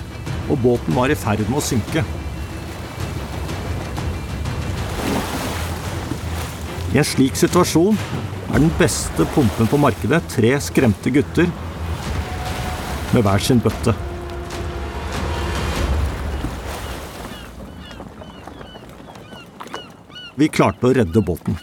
og 0.50 0.58
båten 0.64 0.96
var 0.98 1.14
i 1.14 1.18
ferd 1.20 1.44
med 1.46 1.60
å 1.60 1.64
synke. 1.64 2.02
I 6.94 7.02
en 7.02 7.06
slik 7.10 7.38
situasjon 7.38 8.00
er 8.54 8.62
den 8.62 8.74
beste 8.80 9.26
pumpen 9.34 9.70
på 9.70 9.80
markedet 9.82 10.22
tre 10.34 10.56
skremte 10.62 11.14
gutter 11.14 11.48
med 13.14 13.22
hver 13.26 13.46
sin 13.46 13.62
bøtte. 13.62 13.94
Vi 20.34 20.50
klarte 20.50 20.90
å 20.90 20.98
redde 20.98 21.22
båten. 21.22 21.58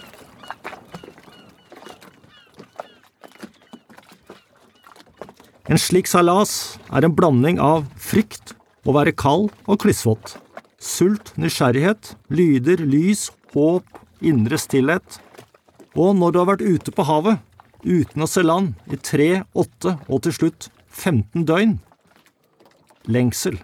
En 5.71 5.79
slik 5.79 6.09
seilas 6.11 6.81
er 6.91 7.05
en 7.07 7.13
blanding 7.15 7.61
av 7.63 7.85
frykt, 7.95 8.57
å 8.83 8.95
være 8.97 9.13
kald 9.15 9.53
og 9.71 9.85
klissvåt, 9.85 10.33
sult, 10.83 11.31
nysgjerrighet, 11.39 12.15
lyder, 12.33 12.83
lys, 12.83 13.29
håp, 13.55 13.87
indre 14.19 14.59
stillhet. 14.59 15.21
Og 15.95 16.17
når 16.19 16.35
du 16.35 16.41
har 16.41 16.49
vært 16.51 16.67
ute 16.67 16.95
på 16.97 17.07
havet, 17.07 17.39
uten 17.85 18.25
å 18.25 18.29
se 18.31 18.43
land, 18.43 18.75
i 18.91 18.99
tre, 18.99 19.45
åtte 19.55 19.95
og 20.09 20.25
til 20.27 20.35
slutt 20.41 20.71
15 20.91 21.47
døgn 21.47 21.79
lengsel. 23.07 23.61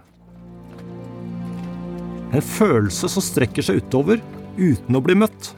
En 2.30 2.42
følelse 2.42 3.10
som 3.10 3.24
strekker 3.24 3.66
seg 3.66 3.82
utover 3.82 4.22
uten 4.56 4.94
å 4.94 5.02
bli 5.02 5.18
møtt. 5.18 5.56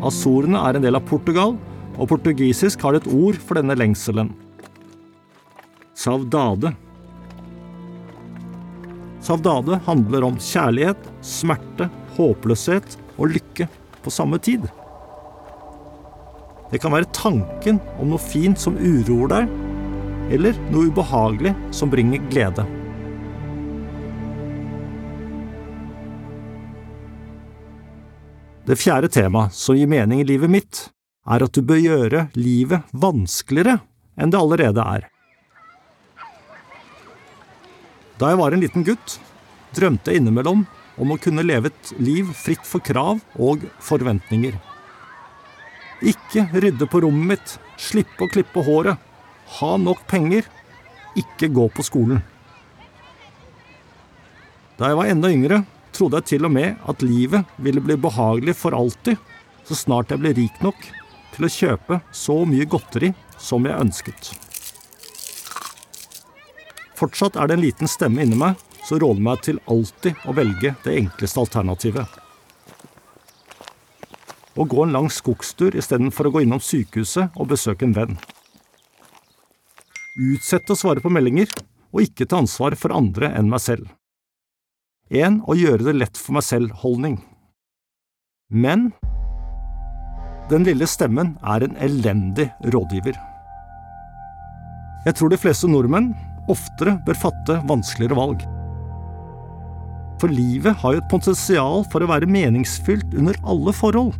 Azorene 0.00 0.64
er 0.64 0.78
en 0.78 0.86
del 0.86 0.96
av 0.96 1.04
Portugal, 1.04 1.58
og 2.00 2.08
portugisisk 2.08 2.80
har 2.80 2.96
det 2.96 3.04
et 3.04 3.12
ord 3.12 3.38
for 3.44 3.60
denne 3.60 3.76
lengselen. 3.76 4.32
Saudade. 5.92 6.72
Saudade 9.20 9.76
handler 9.84 10.24
om 10.24 10.38
kjærlighet, 10.40 11.00
smerte, 11.20 11.90
håpløshet 12.16 12.96
og 13.18 13.34
lykke 13.34 13.68
på 14.00 14.12
samme 14.12 14.40
tid. 14.40 14.64
Det 16.70 16.80
kan 16.80 16.94
være 16.94 17.10
tanken 17.12 17.80
om 18.00 18.14
noe 18.14 18.22
fint 18.22 18.60
som 18.62 18.78
uroer 18.78 19.32
deg, 19.34 19.50
eller 20.32 20.56
noe 20.70 20.88
ubehagelig 20.88 21.52
som 21.74 21.90
bringer 21.92 22.22
glede. 22.30 22.64
Det 28.70 28.78
fjerde 28.78 29.10
temaet 29.10 29.52
som 29.56 29.76
gir 29.76 29.90
mening 29.90 30.22
i 30.22 30.28
livet 30.28 30.52
mitt, 30.52 30.84
er 31.28 31.44
at 31.44 31.54
du 31.54 31.62
bør 31.64 31.80
gjøre 31.80 32.26
livet 32.38 32.86
vanskeligere 32.92 33.80
enn 34.20 34.32
det 34.32 34.40
allerede 34.40 34.84
er. 34.84 35.08
Da 38.20 38.32
jeg 38.32 38.40
var 38.40 38.52
en 38.52 38.60
liten 38.60 38.84
gutt, 38.84 39.16
drømte 39.76 40.12
jeg 40.12 40.20
innimellom 40.20 40.66
om 41.00 41.12
å 41.12 41.20
kunne 41.20 41.44
leve 41.46 41.70
et 41.70 41.92
liv 42.00 42.28
fritt 42.36 42.66
for 42.68 42.84
krav 42.84 43.22
og 43.40 43.64
forventninger. 43.80 44.56
Ikke 46.04 46.46
rydde 46.52 46.88
på 46.88 47.02
rommet 47.04 47.30
mitt, 47.32 47.56
slippe 47.80 48.24
å 48.24 48.32
klippe 48.32 48.64
håret, 48.64 49.00
ha 49.60 49.72
nok 49.80 50.04
penger, 50.08 50.44
ikke 51.16 51.50
gå 51.52 51.66
på 51.74 51.84
skolen. 51.84 52.20
Da 54.76 54.88
jeg 54.88 55.00
var 55.00 55.10
enda 55.12 55.32
yngre, 55.32 55.64
trodde 55.96 56.20
jeg 56.20 56.34
til 56.34 56.48
og 56.48 56.54
med 56.54 56.76
at 56.88 57.04
livet 57.04 57.48
ville 57.60 57.82
bli 57.84 57.96
behagelig 58.00 58.56
for 58.56 58.76
alltid, 58.76 59.20
så 59.64 59.76
snart 59.76 60.12
jeg 60.12 60.22
ble 60.22 60.32
rik 60.36 60.60
nok 60.64 60.78
til 61.40 61.48
å 61.48 61.54
kjøpe 61.56 62.00
så 62.12 62.34
mye 62.44 62.68
godteri 62.68 63.14
som 63.40 63.64
jeg 63.64 63.80
ønsket. 63.80 64.32
Fortsatt 67.00 67.38
er 67.40 67.48
det 67.48 67.56
en 67.56 67.64
liten 67.64 67.88
stemme 67.88 68.20
inni 68.20 68.36
meg 68.36 68.60
som 68.84 69.00
råder 69.00 69.24
meg 69.24 69.40
til 69.46 69.60
alltid 69.72 70.26
å 70.28 70.34
velge 70.36 70.74
det 70.84 70.98
enkleste 71.00 71.40
alternativet. 71.40 72.18
Å 74.52 74.66
gå 74.68 74.82
en 74.84 74.92
lang 74.92 75.08
skogstur 75.08 75.78
istedenfor 75.78 76.28
å 76.28 76.34
gå 76.34 76.42
innom 76.44 76.60
sykehuset 76.60 77.38
og 77.40 77.48
besøke 77.54 77.86
en 77.88 77.96
venn. 77.96 78.18
Utsette 80.20 80.74
å 80.74 80.76
svare 80.76 81.00
på 81.00 81.08
meldinger, 81.08 81.48
og 81.94 82.04
ikke 82.04 82.26
ta 82.28 82.42
ansvar 82.42 82.76
for 82.76 82.92
andre 82.92 83.30
enn 83.38 83.48
meg 83.50 83.62
selv. 83.64 83.88
En 85.08 85.40
å 85.48 85.56
gjøre 85.56 85.88
det 85.88 85.96
lett 85.96 86.20
for 86.20 86.36
meg 86.36 86.44
selv-holdning. 86.44 87.16
Men 88.50 88.90
den 90.50 90.66
lille 90.66 90.86
stemmen 90.90 91.36
er 91.46 91.64
en 91.64 91.76
elendig 91.78 92.48
rådgiver. 92.74 93.16
Jeg 95.06 95.16
tror 95.16 95.30
de 95.32 95.38
fleste 95.40 95.68
nordmenn 95.70 96.10
oftere 96.50 96.96
bør 97.06 97.18
fatte 97.18 97.60
vanskeligere 97.68 98.18
valg. 98.18 98.42
For 100.20 100.32
livet 100.32 100.76
har 100.82 100.96
jo 100.96 101.00
et 101.00 101.12
potensial 101.12 101.86
for 101.92 102.04
å 102.04 102.10
være 102.10 102.28
meningsfylt 102.28 103.14
under 103.16 103.38
alle 103.48 103.72
forhold. 103.72 104.12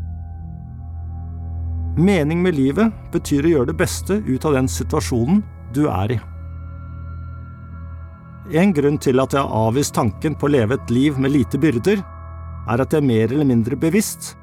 Mening 2.01 2.41
med 2.41 2.57
livet 2.57 2.95
betyr 3.13 3.45
å 3.45 3.55
gjøre 3.55 3.73
det 3.73 3.81
beste 3.83 4.21
ut 4.25 4.47
av 4.47 4.57
den 4.57 4.71
situasjonen 4.71 5.43
du 5.77 5.85
er 5.91 6.17
i. 6.17 6.21
En 8.57 8.73
grunn 8.75 8.97
til 8.99 9.21
at 9.23 9.35
jeg 9.37 9.45
har 9.45 9.69
avvist 9.69 9.95
tanken 9.95 10.35
på 10.39 10.49
å 10.49 10.55
leve 10.55 10.79
et 10.79 10.95
liv 10.95 11.19
med 11.21 11.35
lite 11.35 11.61
byrder, 11.61 12.01
er 12.71 12.83
at 12.83 12.95
jeg 12.95 13.05
mer 13.05 13.29
eller 13.29 13.47
mindre 13.47 13.77
bevisst 13.79 14.35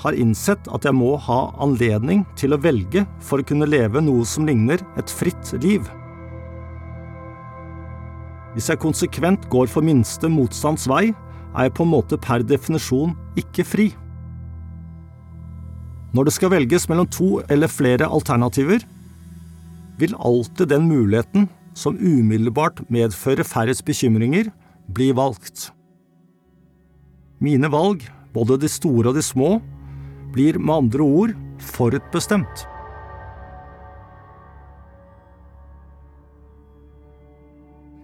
har 0.00 0.16
innsett 0.18 0.68
at 0.72 0.86
jeg 0.86 0.96
må 0.96 1.14
ha 1.20 1.40
anledning 1.62 2.24
til 2.38 2.54
å 2.54 2.60
velge 2.60 3.04
for 3.22 3.42
å 3.42 3.46
kunne 3.46 3.68
leve 3.68 4.02
noe 4.02 4.24
som 4.28 4.46
ligner 4.48 4.82
et 4.98 5.10
fritt 5.12 5.52
liv. 5.62 5.84
Hvis 8.52 8.68
jeg 8.68 8.82
konsekvent 8.82 9.48
går 9.52 9.70
for 9.72 9.84
minste 9.84 10.28
motstands 10.28 10.88
vei, 10.90 11.12
er 11.52 11.68
jeg 11.68 11.74
på 11.76 11.84
en 11.86 11.92
måte 11.92 12.18
per 12.20 12.44
definisjon 12.44 13.14
ikke 13.40 13.64
fri. 13.64 13.90
Når 16.12 16.28
det 16.28 16.34
skal 16.36 16.52
velges 16.52 16.88
mellom 16.90 17.08
to 17.08 17.38
eller 17.52 17.72
flere 17.72 18.08
alternativer, 18.08 18.82
vil 20.00 20.16
alltid 20.18 20.68
den 20.72 20.88
muligheten 20.88 21.48
som 21.78 21.96
umiddelbart 21.96 22.82
medfører 22.92 23.48
færrest 23.48 23.84
bekymringer, 23.88 24.50
bli 24.92 25.12
valgt. 25.16 25.70
Mine 27.40 27.70
valg, 27.72 28.04
både 28.34 28.58
de 28.60 28.68
store 28.68 29.12
og 29.12 29.16
de 29.16 29.24
små, 29.24 29.56
blir 30.32 30.58
med 30.58 30.74
andre 30.74 31.06
ord 31.06 31.34
forutbestemt. 31.62 32.66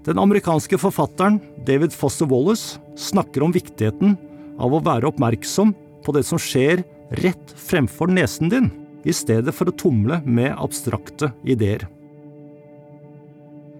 Den 0.08 0.20
amerikanske 0.22 0.78
forfatteren 0.80 1.40
David 1.66 1.92
Foster 1.92 2.28
Wallace 2.30 2.78
snakker 2.96 3.44
om 3.44 3.52
viktigheten 3.52 4.14
av 4.58 4.72
å 4.72 4.80
være 4.80 5.10
oppmerksom 5.10 5.74
på 6.04 6.14
det 6.16 6.24
som 6.24 6.40
skjer 6.40 6.80
rett 7.20 7.52
fremfor 7.60 8.08
nesen 8.12 8.48
din, 8.52 8.70
i 9.04 9.12
stedet 9.14 9.52
for 9.54 9.70
å 9.70 9.76
tumle 9.76 10.18
med 10.24 10.54
abstrakte 10.56 11.30
ideer. 11.46 11.84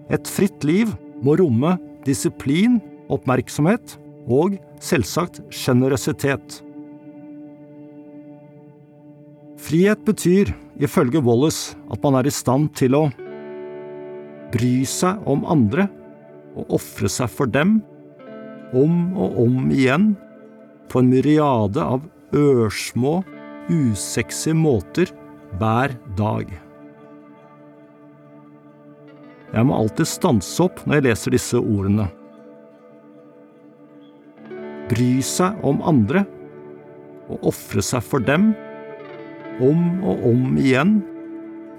Et 0.09 0.29
fritt 0.29 0.63
liv 0.65 0.93
må 1.21 1.35
romme 1.37 1.75
disiplin, 2.05 2.79
oppmerksomhet 3.09 3.97
og 4.29 4.57
selvsagt 4.81 5.41
sjenerøsitet. 5.53 6.61
Frihet 9.59 10.05
betyr, 10.07 10.53
ifølge 10.79 11.19
Wallace, 11.23 11.75
at 11.91 12.03
man 12.03 12.15
er 12.15 12.27
i 12.29 12.33
stand 12.33 12.71
til 12.79 12.95
å 12.95 13.03
bry 14.53 14.73
seg 14.87 15.19
om 15.29 15.43
andre 15.51 15.89
og 16.57 16.77
ofre 16.79 17.11
seg 17.11 17.29
for 17.33 17.51
dem, 17.51 17.79
om 18.73 19.17
og 19.19 19.35
om 19.43 19.67
igjen, 19.73 20.13
på 20.89 21.01
en 21.01 21.11
myriade 21.11 21.83
av 21.83 22.05
ørsmå, 22.35 23.19
usexy 23.69 24.55
måter 24.57 25.11
hver 25.59 25.93
dag. 26.17 26.49
Jeg 29.49 29.65
må 29.65 29.75
alltid 29.75 30.09
stanse 30.09 30.63
opp 30.63 30.81
når 30.85 30.99
jeg 30.99 31.07
leser 31.09 31.35
disse 31.35 31.59
ordene. 31.59 32.07
Bry 34.89 35.11
seg 35.25 35.59
om 35.65 35.83
andre 35.85 36.23
og 37.29 37.51
ofre 37.51 37.83
seg 37.85 38.05
for 38.05 38.25
dem, 38.25 38.51
om 39.63 40.03
og 40.07 40.25
om 40.31 40.57
igjen, 40.59 40.99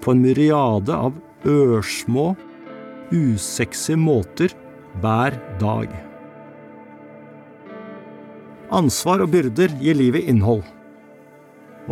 på 0.01 0.13
en 0.13 0.23
myriade 0.23 0.95
av 0.95 1.17
ørsmå, 1.47 2.31
usexy 3.11 3.97
måter 3.99 4.53
hver 5.01 5.37
dag. 5.61 5.91
Ansvar 8.71 9.23
og 9.25 9.33
byrder 9.33 9.73
gir 9.81 9.97
livet 9.99 10.29
innhold. 10.31 10.63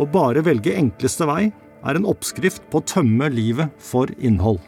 Å 0.00 0.06
bare 0.08 0.42
velge 0.46 0.76
enkleste 0.78 1.26
vei 1.28 1.50
er 1.50 1.96
en 1.96 2.08
oppskrift 2.08 2.64
på 2.72 2.80
å 2.80 2.86
tømme 2.88 3.28
livet 3.32 3.72
for 3.80 4.10
innhold. 4.18 4.60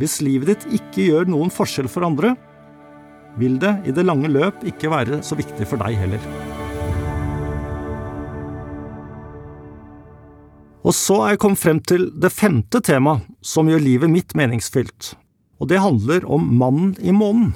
Hvis 0.00 0.18
livet 0.24 0.50
ditt 0.50 0.80
ikke 0.80 1.06
gjør 1.10 1.30
noen 1.30 1.52
forskjell 1.52 1.90
for 1.90 2.06
andre, 2.08 2.34
vil 3.38 3.60
det 3.62 3.76
i 3.86 3.94
det 3.94 4.04
lange 4.04 4.30
løp 4.32 4.64
ikke 4.66 4.90
være 4.92 5.22
så 5.24 5.38
viktig 5.38 5.68
for 5.68 5.80
deg 5.84 5.96
heller. 6.00 6.61
Og 10.92 10.96
så 10.98 11.14
er 11.24 11.30
jeg 11.32 11.38
kommet 11.40 11.60
frem 11.62 11.78
til 11.88 12.02
det 12.20 12.28
femte 12.36 12.82
temaet 12.84 13.24
som 13.40 13.64
gjør 13.70 13.80
livet 13.80 14.10
mitt 14.12 14.34
meningsfylt. 14.36 15.14
Og 15.56 15.70
det 15.70 15.78
handler 15.80 16.26
om 16.28 16.50
mannen 16.60 16.90
i 17.00 17.14
månen. 17.16 17.54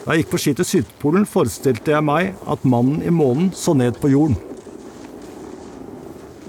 Da 0.00 0.16
jeg 0.16 0.24
gikk 0.24 0.32
på 0.32 0.40
ski 0.42 0.54
til 0.58 0.66
Sydpolen, 0.66 1.28
forestilte 1.30 1.92
jeg 1.94 2.02
meg 2.08 2.32
at 2.42 2.64
mannen 2.66 3.04
i 3.06 3.12
månen 3.14 3.52
så 3.54 3.76
ned 3.78 4.00
på 4.02 4.10
jorden. 4.10 4.34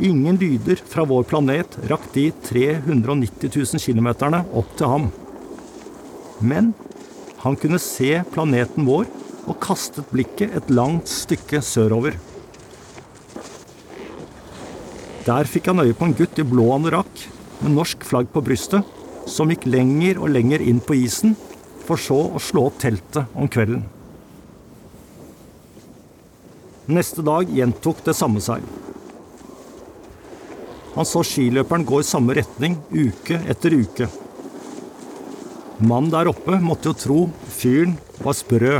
Ingen 0.01 0.39
lyder 0.41 0.81
fra 0.81 1.05
vår 1.05 1.27
planet 1.29 1.77
rakk 1.91 2.07
de 2.15 2.31
390 2.47 3.51
000 3.59 3.83
kilometerne 3.83 4.39
opp 4.57 4.71
til 4.79 4.89
ham. 4.89 5.05
Men 6.41 6.73
han 7.43 7.59
kunne 7.61 7.81
se 7.83 8.23
planeten 8.33 8.89
vår 8.89 9.05
og 9.45 9.61
kastet 9.61 10.09
blikket 10.09 10.57
et 10.57 10.73
langt 10.73 11.13
stykke 11.13 11.61
sørover. 11.61 12.17
Der 15.27 15.43
fikk 15.49 15.67
han 15.67 15.83
øye 15.83 15.95
på 15.97 16.07
en 16.07 16.15
gutt 16.15 16.39
i 16.39 16.45
blå 16.47 16.69
anorakk 16.77 17.25
med 17.59 17.73
norsk 17.75 18.05
flagg 18.07 18.29
på 18.31 18.43
brystet, 18.45 18.85
som 19.27 19.51
gikk 19.51 19.65
lenger 19.67 20.21
og 20.21 20.31
lenger 20.31 20.63
inn 20.63 20.79
på 20.79 20.95
isen 20.95 21.35
for 21.83 21.99
så 21.99 22.19
å 22.31 22.39
slå 22.39 22.69
opp 22.69 22.79
teltet 22.79 23.35
om 23.35 23.49
kvelden. 23.51 23.83
Neste 26.87 27.23
dag 27.27 27.51
gjentok 27.51 27.99
det 28.05 28.15
samme 28.15 28.39
seg. 28.43 28.63
Han 30.95 31.05
så 31.05 31.25
skiløperen 31.27 31.83
gå 31.85 31.99
i 31.99 32.07
samme 32.07 32.37
retning 32.37 32.79
uke 32.95 33.41
etter 33.51 33.75
uke. 33.75 34.07
Mannen 35.83 36.13
der 36.13 36.31
oppe 36.31 36.55
måtte 36.63 36.93
jo 36.93 37.01
tro 37.03 37.19
fyren 37.51 37.99
var 38.23 38.37
sprø. 38.37 38.77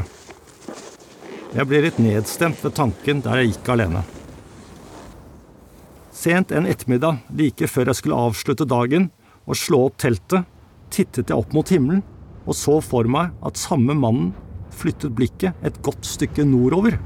Jeg 1.58 1.68
ble 1.68 1.84
litt 1.84 2.00
nedstemt 2.00 2.64
ved 2.64 2.80
tanken 2.80 3.20
der 3.26 3.44
jeg 3.44 3.58
gikk 3.58 3.76
alene. 3.76 4.08
Sent 6.18 6.52
en 6.52 6.66
ettermiddag, 6.66 7.20
like 7.38 7.68
før 7.70 7.92
jeg 7.92 8.00
skulle 8.00 8.18
avslutte 8.18 8.66
dagen 8.66 9.12
og 9.46 9.58
slå 9.60 9.84
opp 9.86 10.00
teltet, 10.02 10.48
tittet 10.90 11.30
jeg 11.30 11.38
opp 11.38 11.54
mot 11.54 11.70
himmelen 11.70 12.02
og 12.48 12.56
så 12.56 12.80
for 12.82 13.06
meg 13.12 13.36
at 13.46 13.60
samme 13.60 13.94
mannen 13.98 14.32
flyttet 14.74 15.14
blikket 15.18 15.68
et 15.68 15.78
godt 15.86 16.08
stykke 16.08 16.46
nordover. 16.48 16.98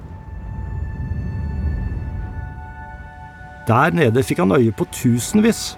Der 3.67 3.93
nede 3.95 4.23
fikk 4.25 4.41
han 4.43 4.55
øye 4.55 4.71
på 4.75 4.87
tusenvis, 4.95 5.73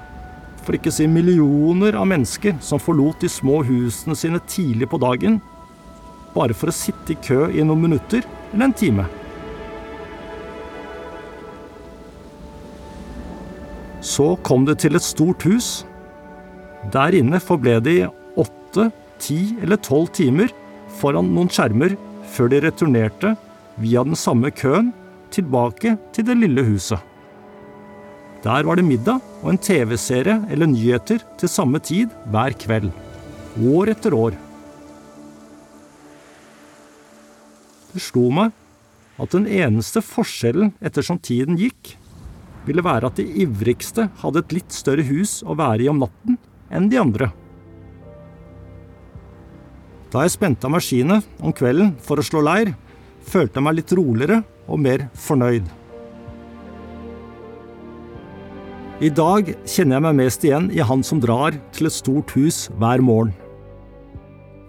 for 0.64 0.78
ikke 0.78 0.92
å 0.92 0.96
si 0.96 1.08
millioner 1.10 1.98
av 2.00 2.08
mennesker 2.10 2.56
som 2.64 2.82
forlot 2.82 3.26
de 3.26 3.32
små 3.32 3.62
husene 3.68 4.16
sine 4.18 4.40
tidlig 4.48 4.92
på 4.92 5.02
dagen, 5.02 5.42
bare 6.34 6.56
for 6.58 6.72
å 6.72 6.76
sitte 6.76 7.14
i 7.14 7.20
kø 7.22 7.48
i 7.52 7.66
noen 7.66 7.84
minutter 7.88 8.24
eller 8.54 8.70
en 8.70 8.78
time. 8.78 9.10
Så 14.04 14.34
kom 14.44 14.66
det 14.68 14.82
til 14.84 14.98
et 15.00 15.06
stort 15.06 15.46
hus. 15.48 15.86
Der 16.92 17.16
inne 17.16 17.40
forble 17.40 17.78
de 17.86 17.96
åtte 18.40 18.90
ti 19.24 19.56
eller 19.64 19.80
tolv 19.80 20.12
timer 20.18 20.52
foran 21.00 21.32
noen 21.32 21.52
skjermer 21.52 21.96
før 22.34 22.52
de 22.52 22.60
returnerte 22.66 23.34
via 23.80 24.04
den 24.04 24.20
samme 24.20 24.52
køen 24.52 24.92
tilbake 25.34 25.96
til 26.14 26.28
det 26.28 26.36
lille 26.42 26.66
huset. 26.68 27.00
Der 28.44 28.68
var 28.68 28.76
det 28.76 28.84
middag 28.84 29.24
og 29.40 29.54
en 29.54 29.62
TV-serie 29.62 30.42
eller 30.52 30.68
nyheter 30.68 31.24
til 31.40 31.50
samme 31.50 31.80
tid 31.80 32.12
hver 32.28 32.52
kveld. 32.60 32.92
År 33.64 33.94
etter 33.94 34.18
år. 34.18 34.36
Det 37.94 38.04
slo 38.04 38.28
meg 38.36 38.52
at 39.22 39.32
den 39.32 39.48
eneste 39.48 40.02
forskjellen 40.04 40.74
ettersom 40.84 41.22
tiden 41.24 41.56
gikk, 41.56 41.94
ville 42.68 42.84
være 42.86 43.10
at 43.10 43.20
de 43.20 43.26
ivrigste 43.44 44.08
hadde 44.22 44.44
et 44.44 44.58
litt 44.60 44.76
større 44.76 45.06
hus 45.08 45.42
å 45.44 45.56
være 45.60 45.86
i 45.86 45.92
om 45.92 46.02
natten 46.04 46.38
enn 46.74 46.90
de 46.92 47.00
andre. 47.02 47.30
Da 50.14 50.24
jeg 50.24 50.36
spente 50.36 50.68
av 50.70 50.76
maskinet 50.76 51.26
om 51.42 51.54
kvelden 51.56 51.96
for 52.06 52.22
å 52.22 52.26
slå 52.26 52.44
leir, 52.46 52.76
følte 53.26 53.58
jeg 53.58 53.66
meg 53.66 53.80
litt 53.80 53.94
roligere 53.98 54.44
og 54.70 54.84
mer 54.84 55.08
fornøyd. 55.18 55.66
I 59.04 59.10
dag 59.12 59.50
kjenner 59.68 59.98
jeg 59.98 60.06
meg 60.06 60.20
mest 60.20 60.46
igjen 60.46 60.70
i 60.72 60.84
han 60.86 61.02
som 61.04 61.20
drar 61.24 61.58
til 61.76 61.90
et 61.90 61.96
stort 61.96 62.32
hus 62.38 62.68
hver 62.80 63.02
morgen. 63.04 63.34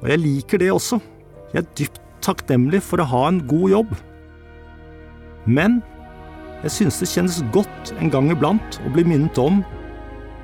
Og 0.00 0.09
jeg 0.11 0.22
liker 0.22 0.62
det 0.62 0.72
også. 0.72 0.98
Jeg 1.52 1.61
er 1.61 1.68
dypt 1.78 2.00
takknemlig 2.24 2.80
for 2.83 3.02
å 3.02 3.07
ha 3.12 3.22
en 3.28 3.42
god 3.46 3.68
jobb. 3.70 3.92
Men 5.44 5.83
jeg 6.64 6.72
synes 6.72 6.96
det 6.96 7.11
kjennes 7.11 7.42
godt 7.53 7.90
en 8.00 8.09
gang 8.09 8.31
iblant 8.33 8.79
å 8.88 8.90
bli 8.94 9.03
minnet 9.05 9.37
om 9.40 9.59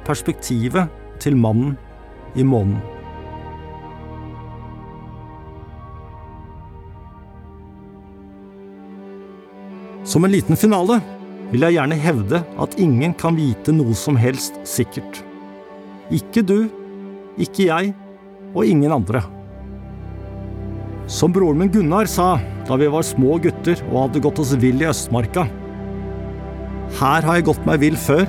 perspektivet 0.05 0.91
til 1.23 1.37
mannen 1.39 1.79
i 2.37 2.45
månen. 2.45 2.81
Som 10.05 10.27
en 10.27 10.33
liten 10.35 10.59
finale 10.61 10.99
vil 11.53 11.65
jeg 11.65 11.79
gjerne 11.79 11.99
hevde 12.03 12.43
at 12.61 12.77
ingen 12.83 13.15
kan 13.17 13.39
vite 13.39 13.73
noe 13.73 13.97
som 13.97 14.19
helst 14.21 14.59
sikkert. 14.69 15.23
Ikke 16.13 16.43
du, 16.45 16.69
ikke 17.41 17.69
jeg 17.71 17.95
og 18.51 18.67
ingen 18.67 18.93
andre. 18.93 19.23
Som 21.11 21.33
broren 21.33 21.63
min 21.63 21.73
Gunnar 21.73 22.11
sa 22.11 22.35
da 22.69 22.77
vi 22.79 22.91
var 22.93 23.07
små 23.07 23.39
gutter 23.43 23.81
og 23.89 24.05
hadde 24.05 24.25
gått 24.27 24.43
oss 24.43 24.53
vill 24.61 24.83
i 24.83 24.91
Østmarka. 24.91 25.49
Her 26.99 27.23
har 27.23 27.39
jeg 27.39 27.47
gått 27.47 27.63
meg 27.69 27.81
vill 27.85 27.97
før, 27.97 28.27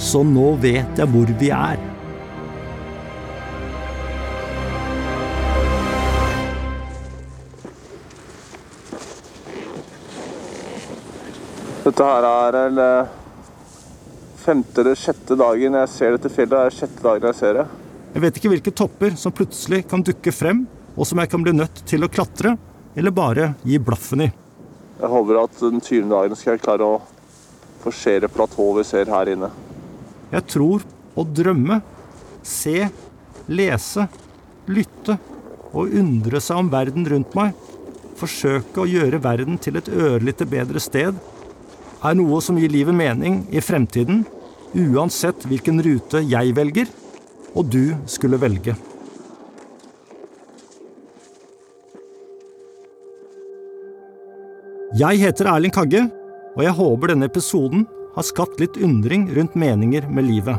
så 0.00 0.24
nå 0.24 0.54
vet 0.62 1.00
jeg 1.00 1.10
hvor 1.12 1.30
vi 1.40 1.50
er. 1.52 1.78
Dette 11.88 12.04
her 12.04 12.24
er 12.28 12.56
vel 12.56 12.80
eh, 12.84 13.12
femte 14.42 14.82
eller 14.82 14.98
sjette 14.98 15.36
dagen 15.38 15.76
jeg 15.78 15.92
ser 15.92 16.16
dette 16.16 16.32
fjellet. 16.32 16.56
Det 16.56 16.64
er 16.64 16.76
sjette 16.80 17.04
dagen 17.04 17.28
jeg 17.30 17.38
ser 17.38 17.60
det. 17.60 17.68
Jeg 18.14 18.24
vet 18.24 18.40
ikke 18.40 18.50
hvilke 18.52 18.74
topper 18.76 19.16
som 19.20 19.34
plutselig 19.36 19.84
kan 19.88 20.04
dukke 20.04 20.32
frem, 20.34 20.66
og 20.96 21.08
som 21.08 21.20
jeg 21.22 21.30
kan 21.32 21.44
bli 21.44 21.54
nødt 21.56 21.84
til 21.88 22.04
å 22.04 22.10
klatre, 22.12 22.56
eller 22.98 23.14
bare 23.14 23.52
gi 23.64 23.80
blaffen 23.80 24.26
i. 24.26 24.28
Jeg 24.98 25.10
håper 25.12 25.40
at 25.44 25.60
den 25.62 25.80
20. 25.80 26.08
dagen 26.10 26.36
skal 26.36 26.56
jeg 26.56 26.64
klare 26.64 26.86
å 26.88 26.98
forsere 27.88 28.28
platået 28.28 28.82
vi 28.82 28.86
ser 28.90 29.10
her 29.12 29.32
inne. 29.32 29.50
Jeg 30.32 30.44
tror 30.52 30.84
å 31.18 31.24
drømme, 31.24 31.80
se, 32.44 32.88
lese, 33.48 34.06
lytte 34.68 35.16
og 35.72 35.94
undre 36.00 36.40
seg 36.40 36.60
om 36.62 36.70
verden 36.72 37.08
rundt 37.08 37.34
meg, 37.36 37.56
forsøke 38.18 38.82
å 38.82 38.88
gjøre 38.88 39.22
verden 39.22 39.60
til 39.62 39.78
et 39.78 39.88
ørlite 39.88 40.46
bedre 40.48 40.82
sted, 40.82 41.16
er 41.98 42.14
noe 42.18 42.40
som 42.44 42.58
gir 42.60 42.70
livet 42.70 42.94
mening 42.94 43.42
i 43.50 43.62
fremtiden, 43.64 44.24
uansett 44.76 45.46
hvilken 45.48 45.80
rute 45.82 46.22
jeg 46.26 46.54
velger, 46.54 46.90
og 47.56 47.72
du 47.72 47.96
skulle 48.10 48.38
velge. 48.40 48.76
Jeg 54.98 55.20
heter 55.20 55.50
Erling 55.52 55.72
Kagge, 55.74 56.06
og 56.58 56.64
jeg 56.66 56.74
håper 56.74 57.12
denne 57.12 57.28
episoden 57.30 57.84
har 58.16 58.26
skapt 58.26 58.58
litt 58.58 58.74
undring 58.82 59.28
rundt 59.36 59.54
meninger 59.54 60.08
med 60.10 60.26
livet. 60.26 60.58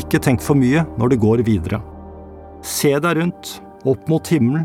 Ikke 0.00 0.18
tenk 0.24 0.40
for 0.42 0.56
mye 0.56 0.86
når 0.96 1.12
du 1.12 1.16
går 1.20 1.42
videre. 1.44 1.82
Se 2.64 2.94
deg 2.96 3.18
rundt, 3.18 3.58
opp 3.84 4.08
mot 4.08 4.30
himmelen, 4.32 4.64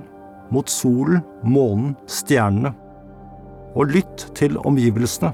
mot 0.56 0.72
solen, 0.72 1.20
månen, 1.44 1.98
stjernene. 2.08 2.72
Og 3.76 3.92
lytt 3.92 4.24
til 4.40 4.56
omgivelsene. 4.64 5.34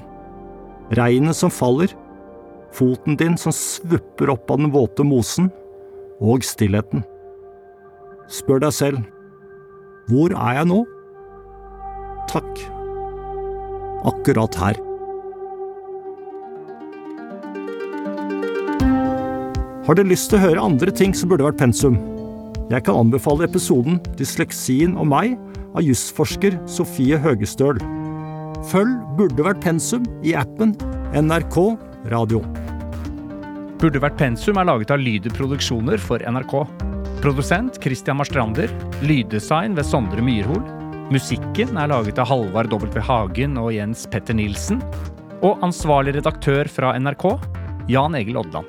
Regnet 0.98 1.38
som 1.38 1.54
faller, 1.54 1.94
foten 2.74 3.14
din 3.22 3.38
som 3.38 3.54
svupper 3.54 4.34
opp 4.34 4.50
av 4.50 4.58
den 4.60 4.74
våte 4.74 5.06
mosen, 5.06 5.46
og 6.18 6.42
stillheten. 6.44 7.06
Spør 8.26 8.66
deg 8.66 8.74
selv, 8.74 9.06
hvor 10.10 10.34
er 10.34 10.58
jeg 10.58 10.70
nå? 10.74 10.82
Takk. 12.30 12.62
Akkurat 14.06 14.54
her. 14.60 14.82
Har 19.86 19.94
du 19.94 20.02
lyst 20.02 20.32
til 20.32 20.40
å 20.40 20.42
høre 20.42 20.62
andre 20.66 20.90
ting 20.90 21.14
som 21.14 21.30
burde 21.30 21.46
vært 21.46 21.60
pensum? 21.60 21.98
Jeg 22.72 22.82
kan 22.88 22.98
anbefale 22.98 23.46
episoden 23.46 24.00
'Dysleksien 24.18 24.96
og 24.98 25.06
meg' 25.06 25.36
av 25.76 25.84
jusforsker 25.86 26.56
Sofie 26.66 27.18
Høgestøl. 27.22 27.78
Følg 28.66 28.98
Burde 29.16 29.46
vært 29.46 29.62
pensum 29.62 30.02
i 30.26 30.34
appen 30.34 30.74
NRK 31.14 31.78
Radio. 32.10 32.42
Burde 33.78 34.02
vært 34.02 34.18
pensum 34.18 34.58
er 34.58 34.66
laget 34.66 34.90
av 34.90 34.98
Lyder 34.98 35.30
Produksjoner 35.36 36.00
for 36.02 36.18
NRK. 36.18 36.66
Produsent 37.22 37.78
Christian 37.80 38.18
Marstrander. 38.18 38.72
Lyddesign 39.06 39.76
ved 39.76 39.86
Sondre 39.86 40.24
Myrhol. 40.24 40.75
Musikken 41.06 41.76
er 41.78 41.86
laget 41.86 42.18
av 42.18 42.26
Halvard 42.26 42.72
W. 42.74 42.98
Hagen 42.98 43.52
og 43.62 43.68
Jens 43.70 44.08
Petter 44.10 44.34
Nilsen. 44.34 44.80
Og 45.46 45.62
ansvarlig 45.62 46.16
redaktør 46.16 46.66
fra 46.66 46.96
NRK, 46.98 47.28
Jan 47.92 48.18
Egil 48.18 48.40
Oddland. 48.40 48.66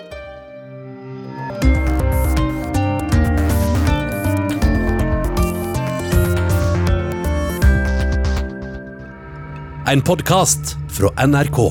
En 9.90 10.04
podkast 10.06 10.76
fra 10.94 11.10
NRK. 11.26 11.64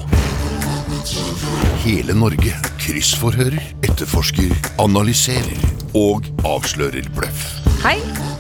Hele 1.87 2.17
Norge 2.19 2.59
kryssforhører, 2.83 3.63
etterforsker, 3.87 4.51
analyserer 4.83 5.63
og 5.95 6.27
avslører 6.43 7.07
bløff. 7.15 7.53
Hei 7.87 8.01